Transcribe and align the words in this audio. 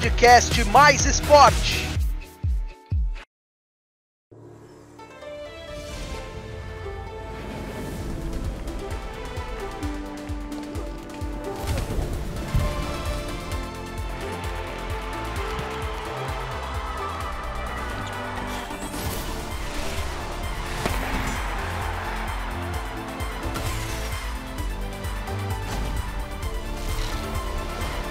podcast 0.00 0.64
Mais 0.64 1.04
Esporte. 1.04 1.90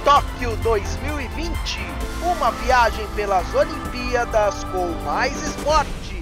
Tóquio 0.06 0.56
2020, 1.40 1.80
uma 2.22 2.52
viagem 2.52 3.08
pelas 3.16 3.54
Olimpíadas 3.54 4.64
com 4.66 4.88
mais 5.06 5.42
esporte. 5.42 6.22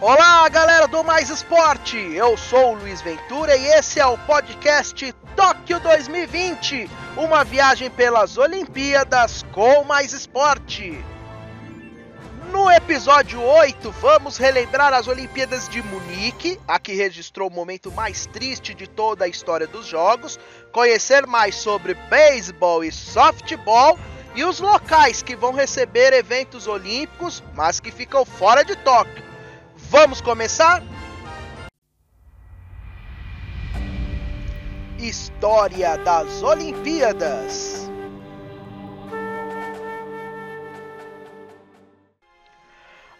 Olá, 0.00 0.48
galera 0.48 0.86
do 0.86 1.02
Mais 1.02 1.30
Esporte. 1.30 1.96
Eu 1.96 2.36
sou 2.36 2.74
o 2.74 2.74
Luiz 2.74 3.00
Ventura 3.00 3.56
e 3.56 3.66
esse 3.66 3.98
é 3.98 4.06
o 4.06 4.18
podcast 4.18 5.12
Tóquio 5.34 5.80
2020, 5.80 6.88
uma 7.16 7.42
viagem 7.42 7.90
pelas 7.90 8.36
Olimpíadas 8.36 9.44
com 9.52 9.82
mais 9.84 10.12
esporte. 10.12 11.02
No 12.50 12.70
episódio 12.70 13.42
8, 13.42 13.90
vamos 13.92 14.36
relembrar 14.36 14.92
as 14.92 15.08
Olimpíadas 15.08 15.68
de 15.68 15.82
Munique, 15.82 16.60
a 16.66 16.78
que 16.78 16.92
registrou 16.92 17.48
o 17.48 17.52
momento 17.52 17.90
mais 17.92 18.26
triste 18.26 18.74
de 18.74 18.86
toda 18.86 19.24
a 19.24 19.28
história 19.28 19.66
dos 19.66 19.86
Jogos, 19.86 20.38
conhecer 20.72 21.26
mais 21.26 21.54
sobre 21.56 21.94
beisebol 21.94 22.84
e 22.84 22.92
softball 22.92 23.98
e 24.34 24.44
os 24.44 24.60
locais 24.60 25.22
que 25.22 25.36
vão 25.36 25.52
receber 25.52 26.12
eventos 26.12 26.66
olímpicos, 26.66 27.42
mas 27.54 27.80
que 27.80 27.90
ficam 27.90 28.24
fora 28.24 28.64
de 28.64 28.76
Tóquio. 28.76 29.24
Vamos 29.76 30.20
começar? 30.20 30.82
História 34.98 35.96
das 35.98 36.42
Olimpíadas. 36.42 37.83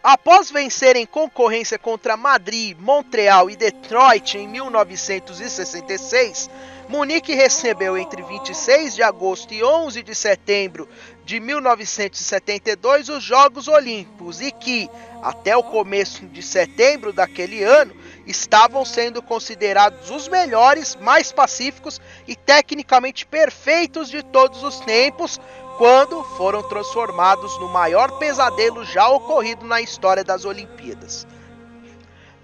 Após 0.07 0.51
vencerem 0.51 1.07
concorrência 1.07 1.79
contra 1.79 2.15
Madrid, 2.15 2.77
Montreal 2.79 3.49
e 3.49 3.57
Detroit 3.57 4.37
em 4.37 4.47
1966, 4.47 6.51
Munique 6.91 7.33
recebeu 7.33 7.97
entre 7.97 8.23
26 8.23 8.97
de 8.97 9.03
agosto 9.03 9.55
e 9.55 9.65
11 9.65 10.03
de 10.03 10.15
setembro 10.15 10.87
de 11.25 11.41
1972 11.41 13.09
os 13.09 13.25
Jogos 13.25 13.67
Olímpicos 13.67 14.43
e 14.43 14.51
que, 14.51 14.91
até 15.23 15.57
o 15.57 15.63
começo 15.63 16.27
de 16.27 16.43
setembro 16.43 17.11
daquele 17.11 17.63
ano, 17.63 17.97
estavam 18.27 18.85
sendo 18.85 19.23
considerados 19.23 20.11
os 20.11 20.29
melhores, 20.29 20.97
mais 20.97 21.33
pacíficos 21.33 21.99
e 22.29 22.37
tecnicamente 22.37 23.25
perfeitos 23.25 24.11
de 24.11 24.23
todos 24.23 24.63
os 24.63 24.81
tempos, 24.81 25.41
quando 25.77 26.23
foram 26.37 26.63
transformados 26.63 27.59
no 27.59 27.69
maior 27.69 28.19
pesadelo 28.19 28.85
já 28.85 29.09
ocorrido 29.09 29.67
na 29.67 29.81
história 29.81 30.23
das 30.23 30.45
Olimpíadas. 30.45 31.27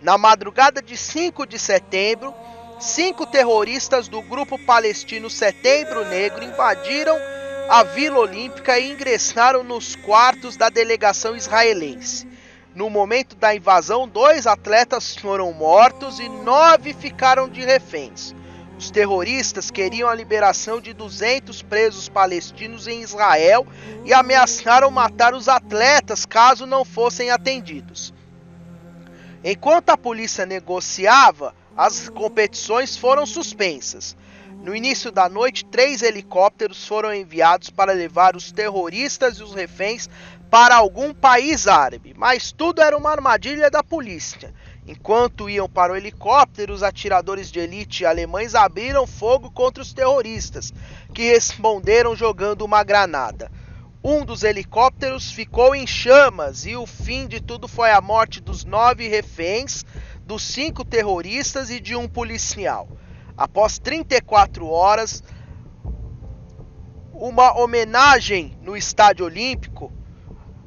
Na 0.03 0.17
madrugada 0.17 0.81
de 0.81 0.97
5 0.97 1.47
de 1.47 1.59
setembro, 1.59 2.35
cinco 2.81 3.27
terroristas 3.27 4.09
do 4.09 4.23
grupo 4.23 4.59
palestino 4.65 5.29
Setembro 5.29 6.05
Negro 6.07 6.43
invadiram 6.43 7.17
a 7.69 7.83
Vila 7.83 8.19
Olímpica 8.19 8.79
e 8.79 8.91
ingressaram 8.91 9.63
nos 9.63 9.95
quartos 9.95 10.57
da 10.57 10.69
delegação 10.69 11.37
israelense. 11.37 12.27
No 12.75 12.89
momento 12.89 13.37
da 13.37 13.55
invasão, 13.55 14.09
dois 14.09 14.47
atletas 14.47 15.15
foram 15.15 15.53
mortos 15.53 16.19
e 16.19 16.29
nove 16.29 16.95
ficaram 16.95 17.49
de 17.49 17.61
reféns. 17.61 18.35
Os 18.81 18.91
terroristas 18.91 19.71
queriam 19.71 20.09
a 20.09 20.15
liberação 20.15 20.81
de 20.81 20.95
200 20.95 21.61
presos 21.61 22.09
palestinos 22.09 22.89
em 22.89 23.03
Israel 23.03 23.67
e 24.07 24.15
ameaçaram 24.15 24.91
matar 24.91 25.35
os 25.35 25.49
atletas 25.49 26.25
caso 26.25 26.65
não 26.65 26.83
fossem 26.83 27.31
atendidos. 27.31 28.15
Enquanto 29.45 29.91
a 29.91 29.99
polícia 29.99 30.47
negociava, 30.47 31.55
as 31.77 32.09
competições 32.09 32.97
foram 32.97 33.27
suspensas. 33.27 34.17
No 34.63 34.75
início 34.75 35.13
da 35.13 35.29
noite, 35.29 35.63
três 35.67 36.01
helicópteros 36.01 36.89
foram 36.89 37.15
enviados 37.15 37.69
para 37.69 37.93
levar 37.93 38.35
os 38.35 38.51
terroristas 38.51 39.37
e 39.37 39.43
os 39.43 39.53
reféns 39.53 40.09
para 40.51 40.75
algum 40.75 41.13
país 41.13 41.67
árabe, 41.67 42.15
mas 42.17 42.51
tudo 42.51 42.81
era 42.81 42.97
uma 42.97 43.11
armadilha 43.11 43.71
da 43.71 43.85
polícia. 43.85 44.55
Enquanto 44.87 45.49
iam 45.49 45.69
para 45.69 45.93
o 45.93 45.97
helicóptero, 45.97 46.73
os 46.73 46.83
atiradores 46.83 47.51
de 47.51 47.61
elite 47.61 48.05
alemães 48.07 48.55
abriram 48.55 49.07
fogo 49.07 49.51
contra 49.51 49.83
os 49.83 49.93
terroristas, 49.93 50.73
que 51.15 51.31
responderam 51.31 52.17
jogando 52.17 52.63
uma 52.63 52.83
granada. 52.83 53.51
Um 54.03 54.25
dos 54.25 54.43
helicópteros 54.43 55.31
ficou 55.31 55.75
em 55.75 55.87
chamas 55.87 56.65
e 56.65 56.75
o 56.75 56.87
fim 56.87 57.27
de 57.29 57.41
tudo 57.41 57.69
foi 57.69 57.91
a 57.91 58.01
morte 58.01 58.41
dos 58.41 58.65
nove 58.65 59.07
reféns, 59.09 59.85
dos 60.25 60.43
cinco 60.43 60.85
terroristas 60.85 61.71
e 61.71 61.79
de 61.79 61.95
um 61.95 62.09
policial. 62.09 62.89
Após 63.37 63.79
34 63.79 64.67
horas, 64.67 65.23
uma 67.13 67.59
homenagem 67.59 68.57
no 68.63 68.75
Estádio 68.75 69.27
Olímpico 69.27 69.93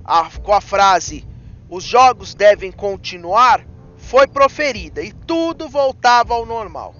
a, 0.05 0.29
com 0.43 0.53
a 0.53 0.61
frase: 0.61 1.27
Os 1.67 1.83
jogos 1.83 2.35
devem 2.35 2.71
continuar 2.71 3.65
foi 4.13 4.27
proferida 4.27 5.01
e 5.01 5.11
tudo 5.11 5.67
voltava 5.67 6.35
ao 6.35 6.45
normal. 6.45 6.93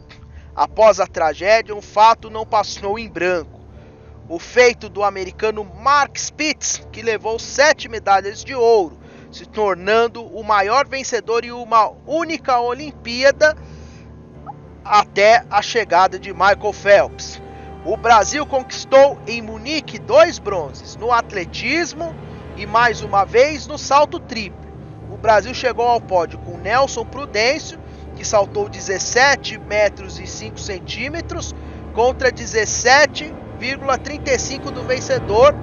Após 0.55 0.99
a 0.99 1.05
tragédia, 1.05 1.75
um 1.75 1.79
fato 1.79 2.27
não 2.27 2.43
passou 2.43 2.97
em 2.97 3.07
branco. 3.07 3.61
O 4.27 4.39
feito 4.39 4.89
do 4.89 5.03
americano 5.03 5.63
Mark 5.63 6.17
Spitz, 6.17 6.81
que 6.91 7.03
levou 7.03 7.37
sete 7.37 7.87
medalhas 7.87 8.43
de 8.43 8.55
ouro, 8.55 8.97
se 9.31 9.45
tornando 9.45 10.25
o 10.25 10.43
maior 10.43 10.87
vencedor 10.87 11.45
em 11.45 11.51
uma 11.51 11.91
única 12.07 12.59
Olimpíada 12.59 13.55
até 14.83 15.45
a 15.51 15.61
chegada 15.61 16.17
de 16.17 16.33
Michael 16.33 16.73
Phelps. 16.73 17.39
O 17.85 17.95
Brasil 17.95 18.43
conquistou 18.43 19.19
em 19.27 19.39
Munique 19.39 19.99
dois 19.99 20.39
bronzes 20.39 20.95
no 20.95 21.11
atletismo 21.11 22.15
e 22.57 22.65
mais 22.65 23.03
uma 23.03 23.23
vez 23.23 23.67
no 23.67 23.77
salto 23.77 24.19
triplo. 24.19 24.62
Brasil 25.23 25.53
chegou 25.53 25.87
ao 25.87 26.01
pódio 26.01 26.37
com 26.39 26.57
Nelson 26.57 27.05
Prudêncio, 27.05 27.79
que 28.13 28.27
saltou 28.27 28.67
17 28.67 29.57
metros 29.57 30.19
e 30.19 30.27
5 30.27 30.59
centímetros, 30.59 31.55
contra 31.93 32.29
17,35 32.29 34.69
do 34.69 34.83
vencedor, 34.83 35.55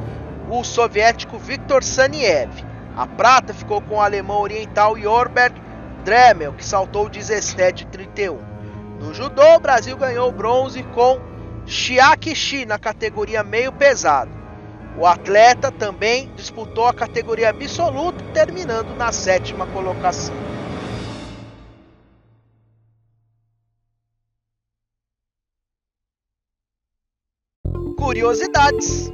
o 0.49 0.65
soviético 0.65 1.39
Viktor 1.39 1.85
Saniev. 1.85 2.65
A 2.97 3.07
prata 3.07 3.53
ficou 3.53 3.83
com 3.83 3.97
o 3.97 4.01
alemão 4.01 4.41
oriental 4.41 4.99
Jorbert 4.99 5.53
Dremel, 6.07 6.55
que 6.55 6.65
saltou 6.65 7.11
17,31. 7.11 8.39
No 8.99 9.13
judô, 9.13 9.57
o 9.57 9.61
Brasil 9.61 9.95
ganhou 9.95 10.33
bronze 10.33 10.83
com 10.95 11.21
Chiaki 11.67 12.35
Shi 12.35 12.65
na 12.65 12.79
categoria 12.79 13.45
meio 13.45 13.73
pesado. 13.73 14.40
O 14.99 15.07
atleta 15.07 15.71
também 15.71 16.31
disputou 16.35 16.87
a 16.87 16.93
categoria 16.93 17.51
absoluta, 17.51 18.23
terminando 18.35 18.95
na 18.97 19.13
sétima 19.13 19.67
colocação. 19.67 20.35
Curiosidades. 27.97 29.11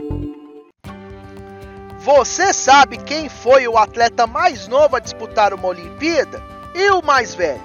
Você 1.98 2.52
sabe 2.52 2.98
quem 2.98 3.28
foi 3.28 3.66
o 3.66 3.76
atleta 3.76 4.26
mais 4.26 4.68
novo 4.68 4.96
a 4.96 5.00
disputar 5.00 5.52
uma 5.52 5.68
Olimpíada 5.68 6.40
e 6.74 6.88
o 6.90 7.02
mais 7.02 7.34
velho? 7.34 7.60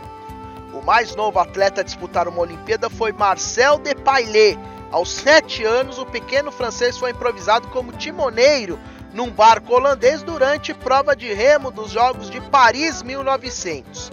O 0.73 0.81
mais 0.83 1.15
novo 1.15 1.37
atleta 1.37 1.81
a 1.81 1.83
disputar 1.83 2.27
uma 2.27 2.41
Olimpíada 2.41 2.89
foi 2.89 3.11
Marcel 3.11 3.77
Depailler. 3.77 4.57
Aos 4.91 5.09
7 5.09 5.63
anos, 5.63 5.97
o 5.97 6.05
pequeno 6.05 6.51
francês 6.51 6.97
foi 6.97 7.11
improvisado 7.11 7.67
como 7.69 7.93
timoneiro 7.93 8.77
num 9.13 9.29
barco 9.29 9.73
holandês 9.73 10.21
durante 10.21 10.73
prova 10.73 11.15
de 11.15 11.33
remo 11.33 11.71
dos 11.71 11.91
Jogos 11.91 12.29
de 12.29 12.41
Paris 12.41 13.01
1900. 13.01 14.11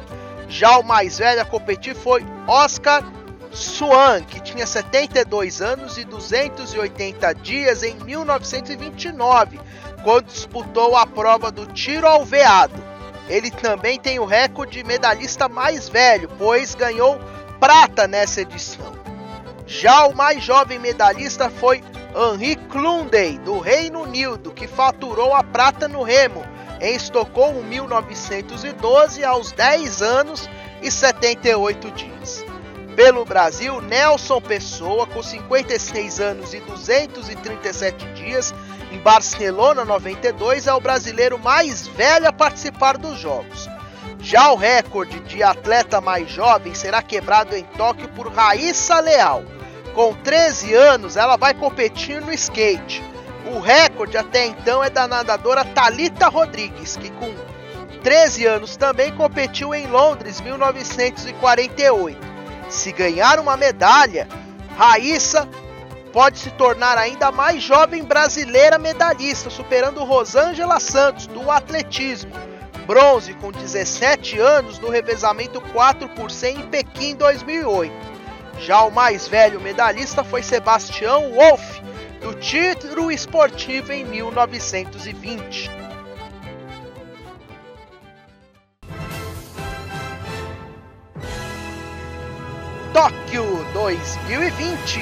Já 0.48 0.78
o 0.78 0.84
mais 0.84 1.18
velho 1.18 1.42
a 1.42 1.44
competir 1.44 1.94
foi 1.94 2.24
Oscar 2.46 3.04
Swan, 3.52 4.22
que 4.22 4.40
tinha 4.40 4.66
72 4.66 5.60
anos 5.60 5.98
e 5.98 6.04
280 6.04 7.34
dias 7.34 7.82
em 7.82 7.94
1929, 7.96 9.60
quando 10.04 10.26
disputou 10.26 10.96
a 10.96 11.06
prova 11.06 11.50
do 11.50 11.66
tiro 11.66 12.06
ao 12.06 12.24
veado. 12.24 12.82
Ele 13.28 13.50
também 13.50 13.98
tem 13.98 14.18
o 14.18 14.24
recorde 14.24 14.78
de 14.78 14.84
medalhista 14.84 15.48
mais 15.48 15.88
velho, 15.88 16.30
pois 16.38 16.74
ganhou 16.74 17.18
prata 17.60 18.06
nessa 18.06 18.40
edição. 18.40 18.97
Já 19.70 20.06
o 20.06 20.16
mais 20.16 20.42
jovem 20.42 20.78
medalhista 20.78 21.50
foi 21.50 21.84
Henri 22.16 22.56
Klundey, 22.56 23.38
do 23.40 23.58
Reino 23.58 24.00
Unido, 24.00 24.50
que 24.50 24.66
faturou 24.66 25.34
a 25.34 25.44
prata 25.44 25.86
no 25.86 26.02
remo 26.02 26.42
em 26.80 26.94
Estocolmo 26.94 27.62
1912 27.62 29.22
aos 29.22 29.52
10 29.52 30.00
anos 30.00 30.48
e 30.80 30.90
78 30.90 31.90
dias. 31.90 32.42
Pelo 32.96 33.26
Brasil, 33.26 33.78
Nelson 33.82 34.40
Pessoa, 34.40 35.06
com 35.06 35.22
56 35.22 36.18
anos 36.18 36.54
e 36.54 36.60
237 36.60 38.06
dias, 38.14 38.54
em 38.90 38.98
Barcelona 38.98 39.84
92, 39.84 40.66
é 40.66 40.72
o 40.72 40.80
brasileiro 40.80 41.38
mais 41.38 41.86
velho 41.86 42.26
a 42.26 42.32
participar 42.32 42.96
dos 42.96 43.18
Jogos. 43.18 43.68
Já 44.18 44.50
o 44.50 44.56
recorde 44.56 45.20
de 45.20 45.42
atleta 45.42 46.00
mais 46.00 46.30
jovem 46.30 46.74
será 46.74 47.02
quebrado 47.02 47.54
em 47.54 47.64
Tóquio 47.64 48.08
por 48.08 48.32
Raíssa 48.32 48.98
Leal. 48.98 49.44
Com 49.98 50.14
13 50.14 50.72
anos, 50.74 51.16
ela 51.16 51.36
vai 51.36 51.52
competir 51.52 52.22
no 52.22 52.32
skate. 52.32 53.02
O 53.52 53.58
recorde 53.58 54.16
até 54.16 54.46
então 54.46 54.84
é 54.84 54.88
da 54.88 55.08
nadadora 55.08 55.64
Talita 55.64 56.28
Rodrigues, 56.28 56.96
que 56.96 57.10
com 57.10 57.34
13 58.04 58.46
anos 58.46 58.76
também 58.76 59.12
competiu 59.16 59.74
em 59.74 59.88
Londres 59.88 60.40
1948. 60.40 62.16
Se 62.68 62.92
ganhar 62.92 63.40
uma 63.40 63.56
medalha, 63.56 64.28
Raíssa 64.76 65.48
pode 66.12 66.38
se 66.38 66.52
tornar 66.52 66.96
ainda 66.96 67.32
mais 67.32 67.60
jovem 67.60 68.04
brasileira 68.04 68.78
medalhista, 68.78 69.50
superando 69.50 70.04
Rosângela 70.04 70.78
Santos 70.78 71.26
do 71.26 71.50
atletismo. 71.50 72.30
Bronze 72.86 73.34
com 73.34 73.50
17 73.50 74.38
anos 74.38 74.78
no 74.78 74.90
revezamento 74.90 75.60
4 75.60 76.08
por 76.10 76.30
100 76.30 76.60
em 76.60 76.68
Pequim 76.68 77.16
2008. 77.16 78.07
Já 78.60 78.82
o 78.82 78.90
mais 78.90 79.28
velho 79.28 79.60
medalhista 79.60 80.24
foi 80.24 80.42
Sebastião 80.42 81.32
Wolff, 81.32 81.82
do 82.20 82.34
título 82.34 83.10
esportivo 83.10 83.92
em 83.92 84.04
1920. 84.04 85.70
Tóquio 92.92 93.64
2020. 93.72 95.00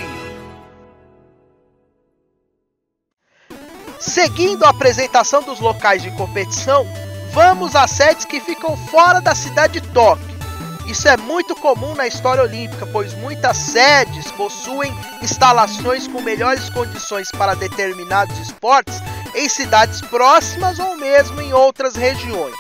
Seguindo 3.98 4.64
a 4.64 4.68
apresentação 4.68 5.42
dos 5.42 5.60
locais 5.60 6.02
de 6.02 6.10
competição, 6.10 6.86
vamos 7.32 7.74
às 7.74 7.90
sedes 7.90 8.26
que 8.26 8.38
ficam 8.38 8.76
fora 8.76 9.20
da 9.20 9.34
cidade 9.34 9.80
de 9.80 9.88
Tóquio. 9.88 10.35
Isso 10.86 11.08
é 11.08 11.16
muito 11.16 11.54
comum 11.56 11.94
na 11.94 12.06
história 12.06 12.42
olímpica, 12.42 12.86
pois 12.86 13.12
muitas 13.14 13.56
sedes 13.56 14.30
possuem 14.32 14.94
instalações 15.20 16.06
com 16.06 16.20
melhores 16.20 16.70
condições 16.70 17.30
para 17.32 17.54
determinados 17.54 18.38
esportes 18.38 18.94
em 19.34 19.48
cidades 19.48 20.00
próximas 20.02 20.78
ou 20.78 20.96
mesmo 20.96 21.40
em 21.40 21.52
outras 21.52 21.96
regiões. 21.96 22.56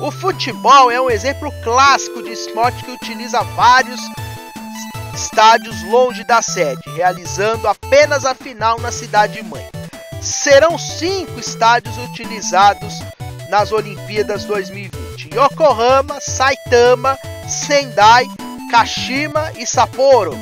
O 0.00 0.10
futebol 0.10 0.90
é 0.90 1.00
um 1.00 1.10
exemplo 1.10 1.52
clássico 1.62 2.22
de 2.22 2.30
esporte 2.30 2.82
que 2.84 2.90
utiliza 2.90 3.42
vários 3.54 4.00
estádios 5.14 5.82
longe 5.84 6.24
da 6.24 6.42
sede, 6.42 6.82
realizando 6.94 7.68
apenas 7.68 8.24
a 8.24 8.34
final 8.34 8.80
na 8.80 8.90
cidade 8.90 9.42
mãe. 9.42 9.68
Serão 10.20 10.76
cinco 10.78 11.38
estádios 11.38 11.96
utilizados 11.98 12.94
nas 13.48 13.72
Olimpíadas 13.72 14.44
2020: 14.44 15.30
Yokohama, 15.34 16.20
Saitama, 16.20 17.18
Sendai, 17.50 18.26
Kashima 18.70 19.52
e 19.58 19.66
Sapporo, 19.66 20.38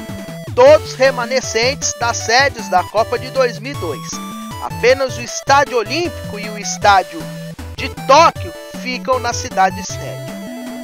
todos 0.55 0.93
remanescentes 0.93 1.95
das 1.99 2.19
sedes 2.19 2.69
da 2.69 2.85
Copa 2.85 3.19
de 3.19 3.31
2002. 3.31 3.99
Apenas 4.63 5.17
o 5.17 5.23
Estádio 5.23 5.79
Olímpico 5.79 6.39
e 6.39 6.51
o 6.51 6.59
Estádio 6.59 7.19
de 7.79 7.89
Tóquio 8.07 8.53
ficam 8.83 9.19
na 9.19 9.33
cidade 9.33 9.83
sede. 9.87 10.29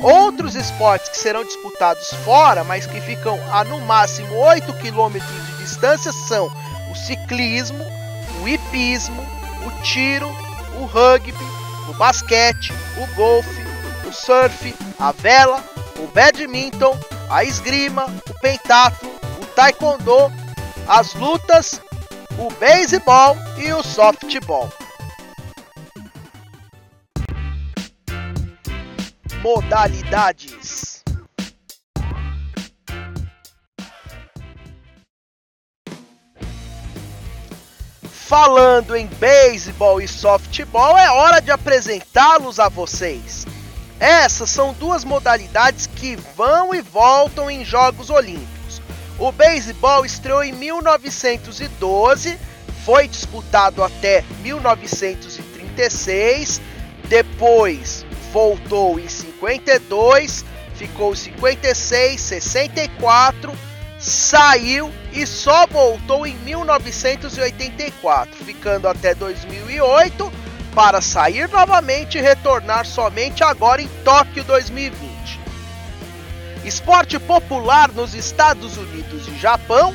Outros 0.03 0.55
esportes 0.55 1.11
que 1.11 1.19
serão 1.19 1.45
disputados 1.45 2.09
fora, 2.25 2.65
mas 2.65 2.87
que 2.87 3.01
ficam 3.03 3.39
a 3.53 3.63
no 3.63 3.81
máximo 3.83 4.35
8 4.35 4.73
km 4.75 5.19
de 5.19 5.63
distância 5.63 6.13
são 6.27 6.51
o 6.91 6.95
ciclismo, 6.95 7.85
o 8.43 8.49
hipismo, 8.49 9.23
o 9.67 9.83
tiro, 9.83 10.29
o 10.81 10.87
rugby, 10.87 11.35
o 11.91 11.95
basquete, 11.95 12.73
o 12.97 13.15
golfe, 13.15 13.63
o 14.07 14.13
surf, 14.13 14.75
a 14.99 15.13
vela, 15.13 15.74
o 16.05 16.07
badminton, 16.09 16.99
a 17.31 17.43
esgrima, 17.43 18.07
o 18.29 18.41
pentatlo, 18.41 19.11
o 19.43 19.47
taekwondo, 19.55 20.31
as 20.87 21.15
lutas, 21.15 21.81
o 22.39 22.51
beisebol 22.59 23.37
e 23.57 23.73
o 23.73 23.83
softball. 23.83 24.71
modalidades. 29.45 31.05
Falando 38.11 38.97
em 38.97 39.07
beisebol 39.07 40.01
e 40.01 40.09
softball, 40.09 40.97
é 40.97 41.11
hora 41.11 41.41
de 41.43 41.51
apresentá-los 41.51 42.59
a 42.59 42.71
vocês. 42.71 43.45
Essas 44.01 44.51
são 44.51 44.73
duas 44.75 45.05
modalidades 45.05 45.87
que 45.87 46.17
vão 46.37 46.75
e 46.75 46.81
voltam 46.81 47.49
em 47.51 47.65
Jogos 47.65 48.11
Olímpicos. 48.11 48.83
O 49.19 49.31
beisebol 49.31 50.05
estreou 50.05 50.43
em 50.43 50.53
1912, 50.53 52.37
foi 52.85 53.07
disputado 53.07 53.81
até 53.83 54.25
1936, 54.43 56.61
depois 57.09 58.05
voltou 58.33 58.99
em 58.99 59.09
52, 59.09 60.45
ficou 60.75 61.15
56, 61.15 62.21
64, 62.21 63.53
saiu 64.01 64.93
e 65.13 65.25
só 65.25 65.69
voltou 65.69 66.27
em 66.27 66.35
1984, 66.39 68.45
ficando 68.45 68.89
até 68.89 69.15
2008 69.15 70.44
para 70.75 71.01
sair 71.01 71.49
novamente 71.49 72.19
e 72.19 72.21
retornar 72.21 72.85
somente 72.85 73.43
agora 73.45 73.81
em 73.81 73.89
Tóquio 74.05 74.43
2020. 74.45 75.41
Esporte 76.65 77.19
popular 77.19 77.93
nos 77.93 78.15
Estados 78.15 78.77
Unidos 78.77 79.29
e 79.29 79.39
Japão, 79.39 79.95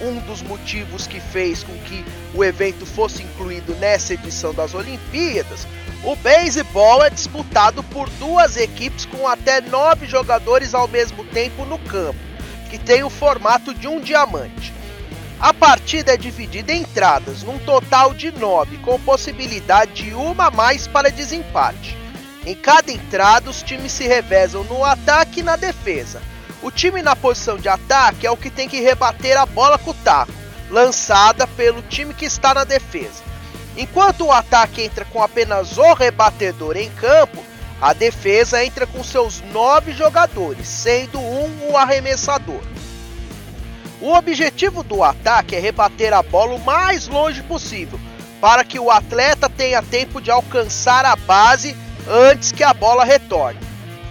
um 0.00 0.18
dos 0.20 0.42
motivos 0.42 1.06
que 1.06 1.20
fez 1.20 1.62
com 1.64 1.76
que 1.78 2.04
o 2.34 2.44
evento 2.44 2.86
fosse 2.86 3.22
incluído 3.22 3.74
nessa 3.76 4.14
edição 4.14 4.54
das 4.54 4.74
Olimpíadas 4.74 5.66
o 6.02 6.16
beisebol 6.16 7.04
é 7.04 7.10
disputado 7.10 7.82
por 7.82 8.08
duas 8.10 8.56
equipes 8.56 9.04
com 9.04 9.28
até 9.28 9.60
nove 9.60 10.06
jogadores 10.06 10.74
ao 10.74 10.88
mesmo 10.88 11.22
tempo 11.24 11.66
no 11.66 11.78
campo, 11.78 12.18
que 12.70 12.78
tem 12.78 13.04
o 13.04 13.10
formato 13.10 13.74
de 13.74 13.86
um 13.86 14.00
diamante. 14.00 14.72
A 15.40 15.54
partida 15.54 16.12
é 16.12 16.16
dividida 16.18 16.70
em 16.70 16.82
entradas, 16.82 17.42
num 17.42 17.58
total 17.60 18.12
de 18.12 18.30
nove, 18.30 18.76
com 18.76 19.00
possibilidade 19.00 20.04
de 20.04 20.12
uma 20.12 20.48
a 20.48 20.50
mais 20.50 20.86
para 20.86 21.10
desempate. 21.10 21.96
Em 22.44 22.54
cada 22.54 22.92
entrada, 22.92 23.48
os 23.48 23.62
times 23.62 23.90
se 23.90 24.06
revezam 24.06 24.64
no 24.64 24.84
ataque 24.84 25.40
e 25.40 25.42
na 25.42 25.56
defesa. 25.56 26.20
O 26.62 26.70
time 26.70 27.00
na 27.00 27.16
posição 27.16 27.56
de 27.56 27.70
ataque 27.70 28.26
é 28.26 28.30
o 28.30 28.36
que 28.36 28.50
tem 28.50 28.68
que 28.68 28.82
rebater 28.82 29.38
a 29.38 29.46
bola 29.46 29.78
com 29.78 29.92
o 29.92 29.94
taco, 29.94 30.30
lançada 30.68 31.46
pelo 31.46 31.80
time 31.80 32.12
que 32.12 32.26
está 32.26 32.52
na 32.52 32.64
defesa. 32.64 33.22
Enquanto 33.78 34.26
o 34.26 34.32
ataque 34.32 34.82
entra 34.82 35.06
com 35.06 35.22
apenas 35.22 35.78
o 35.78 35.94
rebatedor 35.94 36.76
em 36.76 36.90
campo, 36.90 37.42
a 37.80 37.94
defesa 37.94 38.62
entra 38.62 38.86
com 38.86 39.02
seus 39.02 39.40
nove 39.54 39.92
jogadores, 39.92 40.68
sendo 40.68 41.18
um 41.18 41.70
o 41.70 41.78
arremessador. 41.78 42.60
O 44.00 44.14
objetivo 44.14 44.82
do 44.82 45.04
ataque 45.04 45.54
é 45.54 45.60
rebater 45.60 46.14
a 46.14 46.22
bola 46.22 46.54
o 46.54 46.64
mais 46.64 47.06
longe 47.06 47.42
possível, 47.42 48.00
para 48.40 48.64
que 48.64 48.78
o 48.78 48.90
atleta 48.90 49.46
tenha 49.46 49.82
tempo 49.82 50.22
de 50.22 50.30
alcançar 50.30 51.04
a 51.04 51.14
base 51.14 51.76
antes 52.08 52.50
que 52.50 52.64
a 52.64 52.72
bola 52.72 53.04
retorne. 53.04 53.60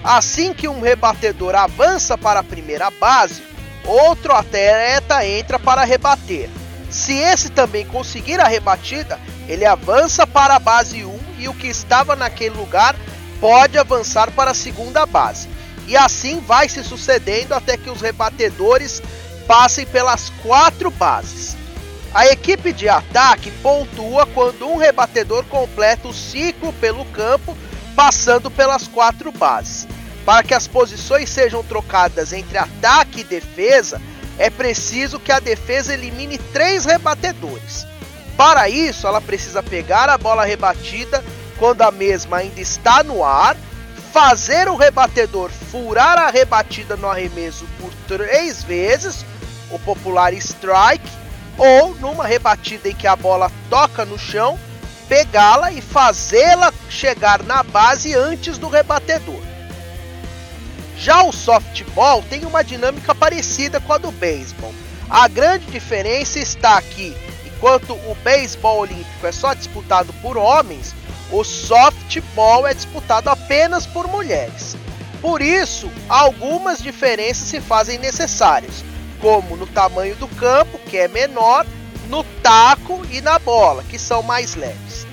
Assim 0.03 0.53
que 0.53 0.67
um 0.67 0.79
rebatedor 0.79 1.55
avança 1.55 2.15
para 2.15 2.41
a 2.41 2.43
primeira 2.43 2.91
base, 2.91 3.41
outro 3.83 4.31
atleta 4.31 5.25
entra 5.25 5.57
para 5.57 5.83
rebater. 5.83 6.49
Se 6.91 7.13
esse 7.13 7.49
também 7.49 7.85
conseguir 7.85 8.39
a 8.39 8.47
rebatida, 8.47 9.19
ele 9.47 9.65
avança 9.65 10.27
para 10.27 10.55
a 10.55 10.59
base 10.59 11.03
1 11.03 11.19
e 11.39 11.47
o 11.49 11.53
que 11.53 11.67
estava 11.67 12.15
naquele 12.15 12.55
lugar 12.55 12.95
pode 13.41 13.77
avançar 13.77 14.31
para 14.31 14.51
a 14.51 14.55
segunda 14.55 15.05
base. 15.07 15.47
E 15.87 15.97
assim 15.97 16.39
vai 16.39 16.69
se 16.69 16.83
sucedendo 16.83 17.53
até 17.53 17.75
que 17.75 17.89
os 17.89 18.01
rebatedores 18.01 19.01
passem 19.49 19.83
pelas 19.83 20.29
quatro 20.43 20.91
bases. 20.91 21.57
A 22.13 22.27
equipe 22.27 22.71
de 22.71 22.87
ataque 22.87 23.49
pontua 23.63 24.27
quando 24.27 24.67
um 24.67 24.77
rebatedor 24.77 25.43
completa 25.45 26.07
o 26.07 26.13
ciclo 26.13 26.71
pelo 26.73 27.03
campo, 27.05 27.57
passando 27.95 28.51
pelas 28.51 28.87
quatro 28.87 29.31
bases. 29.31 29.87
Para 30.23 30.43
que 30.43 30.53
as 30.53 30.67
posições 30.67 31.31
sejam 31.31 31.63
trocadas 31.63 32.31
entre 32.31 32.59
ataque 32.59 33.21
e 33.21 33.23
defesa, 33.23 33.99
é 34.37 34.51
preciso 34.51 35.19
que 35.19 35.31
a 35.31 35.39
defesa 35.39 35.95
elimine 35.95 36.37
três 36.37 36.85
rebatedores. 36.85 37.87
Para 38.37 38.69
isso, 38.69 39.07
ela 39.07 39.19
precisa 39.19 39.63
pegar 39.63 40.09
a 40.09 40.17
bola 40.19 40.45
rebatida 40.45 41.25
quando 41.57 41.81
a 41.81 41.89
mesma 41.89 42.37
ainda 42.37 42.61
está 42.61 43.01
no 43.03 43.25
ar, 43.25 43.57
fazer 44.13 44.67
o 44.67 44.75
rebatedor 44.75 45.49
furar 45.49 46.17
a 46.17 46.29
rebatida 46.29 46.95
no 46.95 47.09
arremesso 47.09 47.65
por 47.79 47.91
três 48.07 48.63
vezes, 48.63 49.25
o 49.71 49.79
popular 49.79 50.33
strike, 50.33 51.09
ou 51.57 51.95
numa 51.95 52.25
rebatida 52.25 52.89
em 52.89 52.95
que 52.95 53.07
a 53.07 53.15
bola 53.15 53.51
toca 53.69 54.05
no 54.05 54.17
chão, 54.17 54.57
pegá-la 55.07 55.71
e 55.71 55.81
fazê-la 55.81 56.73
chegar 56.89 57.43
na 57.43 57.63
base 57.63 58.15
antes 58.15 58.57
do 58.57 58.69
rebatedor. 58.69 59.41
Já 60.97 61.23
o 61.23 61.31
softball 61.31 62.21
tem 62.23 62.45
uma 62.45 62.63
dinâmica 62.63 63.15
parecida 63.15 63.79
com 63.79 63.93
a 63.93 63.97
do 63.97 64.11
beisebol. 64.11 64.73
A 65.09 65.27
grande 65.27 65.65
diferença 65.67 66.39
está 66.39 66.77
aqui 66.77 67.15
Enquanto 67.59 67.91
o 67.91 68.15
beisebol 68.23 68.79
olímpico 68.79 69.27
é 69.27 69.33
só 69.33 69.53
disputado 69.53 70.13
por 70.21 70.37
homens, 70.37 70.95
o 71.29 71.43
softball 71.43 72.65
é 72.65 72.73
disputado 72.73 73.29
apenas 73.29 73.85
por 73.85 74.07
mulheres. 74.07 74.77
Por 75.21 75.41
isso, 75.41 75.91
algumas 76.07 76.81
diferenças 76.81 77.49
se 77.49 77.59
fazem 77.59 77.97
necessárias, 77.97 78.85
como 79.21 79.55
no 79.55 79.67
tamanho 79.67 80.15
do 80.15 80.27
campo, 80.27 80.79
que 80.79 80.97
é 80.97 81.07
menor, 81.07 81.65
no 82.07 82.23
taco 82.41 83.01
e 83.11 83.21
na 83.21 83.37
bola, 83.39 83.83
que 83.83 83.99
são 83.99 84.23
mais 84.23 84.55
leves. 84.55 85.07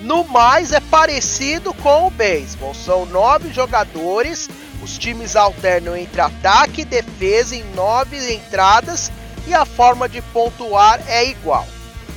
No 0.00 0.24
mais, 0.24 0.72
é 0.72 0.80
parecido 0.80 1.74
com 1.74 2.06
o 2.06 2.10
beisebol. 2.10 2.74
São 2.74 3.04
nove 3.06 3.52
jogadores, 3.52 4.48
os 4.82 4.96
times 4.96 5.36
alternam 5.36 5.96
entre 5.96 6.20
ataque 6.20 6.82
e 6.82 6.84
defesa 6.84 7.54
em 7.54 7.64
nove 7.74 8.34
entradas 8.34 9.12
e 9.46 9.54
a 9.54 9.64
forma 9.64 10.08
de 10.08 10.22
pontuar 10.22 11.00
é 11.06 11.26
igual. 11.26 11.66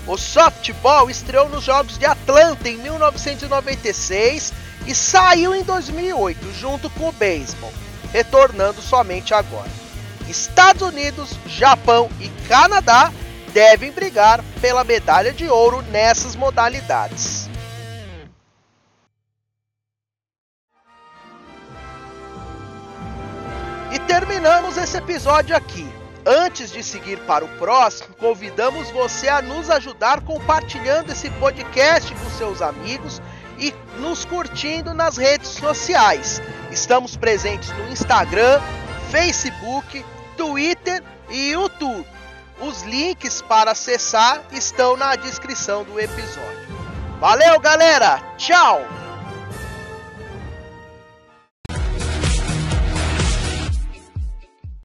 O 0.07 0.17
softball 0.17 1.09
estreou 1.09 1.47
nos 1.50 1.63
Jogos 1.63 1.97
de 1.97 2.05
Atlanta 2.05 2.67
em 2.67 2.77
1996 2.77 4.53
e 4.85 4.93
saiu 4.93 5.55
em 5.55 5.63
2008 5.63 6.53
junto 6.53 6.89
com 6.89 7.09
o 7.09 7.13
beisebol, 7.13 7.71
retornando 8.12 8.81
somente 8.81 9.33
agora. 9.33 9.83
Estados 10.30 10.82
Unidos, 10.82 11.32
Japão 11.48 12.10
e 12.20 12.30
Canadá 12.48 13.12
devem 13.53 13.92
brigar 13.92 14.44
pela 14.60 14.84
medalha 14.84 15.32
de 15.32 15.48
ouro 15.48 15.82
nessas 15.84 16.36
modalidades. 16.36 17.50
E 23.94 24.00
terminamos 24.00 24.75
esse 24.75 24.98
episódio 24.98 25.56
aqui. 25.56 25.88
Antes 26.25 26.72
de 26.72 26.82
seguir 26.82 27.20
para 27.27 27.44
o 27.44 27.50
próximo, 27.60 28.15
convidamos 28.15 28.89
você 28.89 29.27
a 29.27 29.42
nos 29.42 29.70
ajudar 29.70 30.22
compartilhando 30.22 31.12
esse 31.12 31.30
podcast 31.32 32.15
com 32.15 32.30
seus 32.32 32.62
amigos 32.62 33.22
e 33.60 33.74
nos 34.00 34.25
curtindo 34.25 34.94
nas 34.94 35.18
redes 35.18 35.50
sociais. 35.50 36.42
Estamos 36.72 37.15
presentes 37.18 37.70
no 37.77 37.92
Instagram, 37.92 38.62
Facebook, 39.12 40.03
Twitter 40.38 41.04
e 41.30 41.52
YouTube. 41.52 42.06
Os 42.62 42.84
links 42.84 43.42
para 43.42 43.72
acessar 43.72 44.42
estão 44.52 44.96
na 44.96 45.16
descrição 45.16 45.84
do 45.84 46.00
episódio. 46.00 46.63
Valeu, 47.20 47.60
galera! 47.60 48.22
Tchau! 48.38 49.02